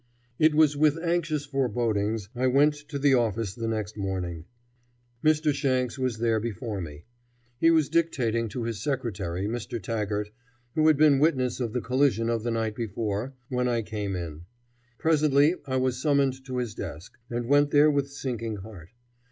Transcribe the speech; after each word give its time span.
It 0.39 0.55
was 0.55 0.75
with 0.75 0.97
anxious 0.97 1.45
forebodings 1.45 2.27
I 2.35 2.47
went 2.47 2.73
to 2.89 2.97
the 2.97 3.13
office 3.13 3.53
the 3.53 3.67
next 3.67 3.95
morning. 3.97 4.45
Mr. 5.23 5.53
Shanks 5.53 5.99
was 5.99 6.17
there 6.17 6.39
before 6.39 6.81
me. 6.81 7.03
He 7.59 7.69
was 7.69 7.87
dictating 7.87 8.49
to 8.49 8.63
his 8.63 8.81
secretary, 8.81 9.45
Mr. 9.47 9.79
Taggart, 9.79 10.31
who 10.73 10.87
had 10.87 10.97
been 10.97 11.19
witness 11.19 11.59
of 11.59 11.71
the 11.73 11.81
collision 11.81 12.31
of 12.31 12.41
the 12.41 12.49
night 12.49 12.73
before, 12.73 13.35
when 13.49 13.67
I 13.67 13.83
came 13.83 14.15
in. 14.15 14.45
Presently 14.97 15.53
I 15.67 15.75
was 15.75 16.01
summoned 16.01 16.43
to 16.47 16.57
his 16.57 16.73
desk, 16.73 17.19
and 17.29 17.45
went 17.45 17.69
there 17.69 17.91
with 17.91 18.09
sinking 18.11 18.55
heart. 18.55 18.89